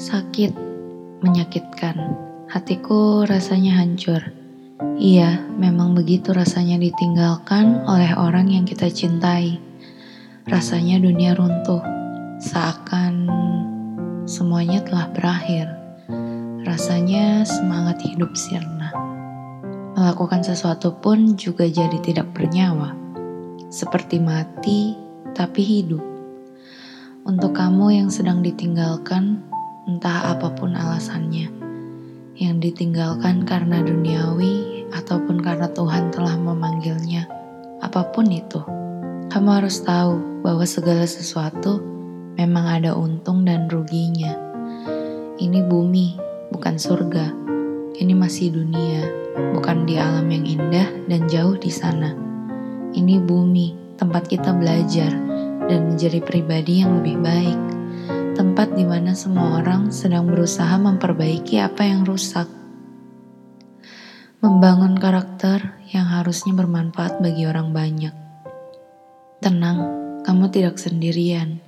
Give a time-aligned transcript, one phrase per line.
[0.00, 0.56] Sakit,
[1.20, 2.16] menyakitkan.
[2.48, 4.32] Hatiku rasanya hancur.
[4.96, 9.60] Iya, memang begitu rasanya ditinggalkan oleh orang yang kita cintai.
[10.48, 11.84] Rasanya dunia runtuh,
[12.40, 13.28] seakan
[14.24, 15.68] semuanya telah berakhir.
[16.64, 18.96] Rasanya semangat hidup sirna.
[20.00, 22.96] Melakukan sesuatu pun juga jadi tidak bernyawa.
[23.68, 24.96] Seperti mati,
[25.36, 26.00] tapi hidup.
[27.28, 29.49] Untuk kamu yang sedang ditinggalkan,
[29.88, 31.48] entah apa pun alasannya,
[32.36, 37.28] yang ditinggalkan karena duniawi ataupun karena Tuhan telah memanggilnya,
[37.80, 38.60] apa pun itu,
[39.30, 41.80] kamu harus tahu bahwa segala sesuatu
[42.36, 44.36] memang ada untung dan ruginya.
[45.40, 46.18] Ini bumi,
[46.52, 47.32] bukan surga.
[47.96, 49.08] Ini masih dunia,
[49.56, 52.12] bukan di alam yang indah dan jauh di sana.
[52.92, 55.12] Ini bumi, tempat kita belajar
[55.68, 57.79] dan menjadi pribadi yang lebih baik.
[58.60, 62.44] Tempat di mana semua orang sedang berusaha memperbaiki apa yang rusak.
[64.44, 68.12] Membangun karakter yang harusnya bermanfaat bagi orang banyak.
[69.40, 69.80] Tenang,
[70.28, 71.64] kamu tidak sendirian.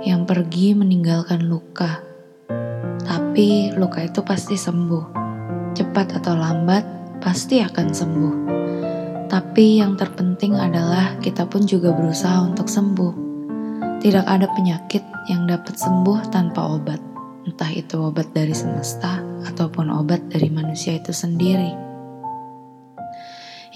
[0.00, 2.00] Yang pergi meninggalkan luka.
[3.04, 5.04] Tapi luka itu pasti sembuh.
[5.76, 8.34] Cepat atau lambat, pasti akan sembuh.
[9.28, 13.19] Tapi yang terpenting adalah kita pun juga berusaha untuk sembuh.
[14.00, 16.96] Tidak ada penyakit yang dapat sembuh tanpa obat,
[17.44, 21.68] entah itu obat dari semesta ataupun obat dari manusia itu sendiri.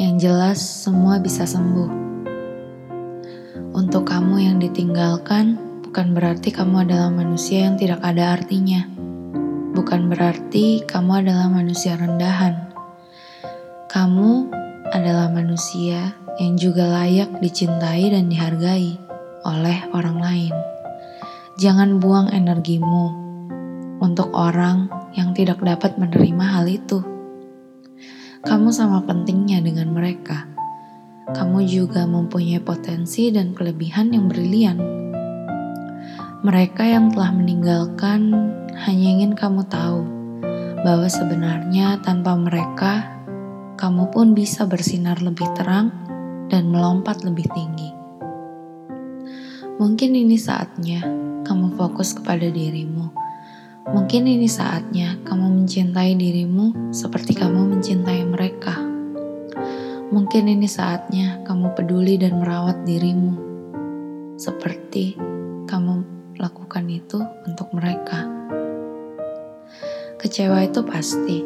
[0.00, 1.92] Yang jelas, semua bisa sembuh.
[3.76, 8.80] Untuk kamu yang ditinggalkan, bukan berarti kamu adalah manusia yang tidak ada artinya.
[9.76, 12.72] Bukan berarti kamu adalah manusia rendahan.
[13.92, 14.48] Kamu
[14.88, 19.04] adalah manusia yang juga layak dicintai dan dihargai
[19.44, 20.54] oleh orang lain.
[21.60, 23.14] Jangan buang energimu
[24.02, 26.98] untuk orang yang tidak dapat menerima hal itu.
[28.44, 30.44] Kamu sama pentingnya dengan mereka.
[31.32, 34.76] Kamu juga mempunyai potensi dan kelebihan yang brilian.
[36.44, 38.28] Mereka yang telah meninggalkan
[38.84, 40.04] hanya ingin kamu tahu
[40.84, 43.08] bahwa sebenarnya tanpa mereka
[43.80, 45.88] kamu pun bisa bersinar lebih terang
[46.52, 48.03] dan melompat lebih tinggi.
[49.74, 51.02] Mungkin ini saatnya
[51.42, 53.10] kamu fokus kepada dirimu.
[53.90, 58.78] Mungkin ini saatnya kamu mencintai dirimu seperti kamu mencintai mereka.
[60.14, 63.34] Mungkin ini saatnya kamu peduli dan merawat dirimu
[64.38, 65.18] seperti
[65.66, 66.06] kamu
[66.38, 68.30] lakukan itu untuk mereka.
[70.22, 71.42] Kecewa itu pasti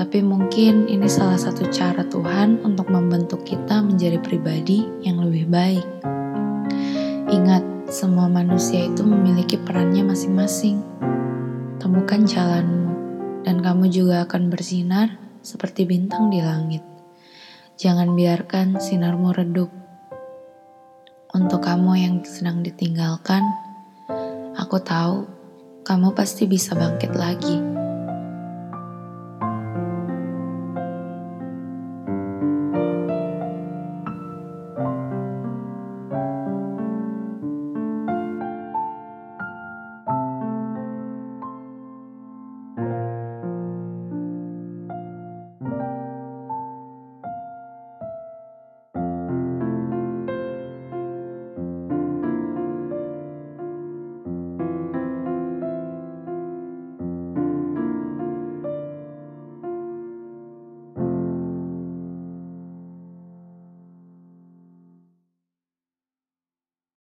[0.00, 6.16] tapi mungkin ini salah satu cara Tuhan untuk membentuk kita menjadi pribadi yang lebih baik.
[7.26, 10.78] Ingat, semua manusia itu memiliki perannya masing-masing.
[11.82, 12.94] Temukan jalanmu,
[13.42, 16.86] dan kamu juga akan bersinar seperti bintang di langit.
[17.74, 19.74] Jangan biarkan sinarmu redup.
[21.34, 23.42] Untuk kamu yang sedang ditinggalkan,
[24.54, 25.26] aku tahu
[25.82, 27.75] kamu pasti bisa bangkit lagi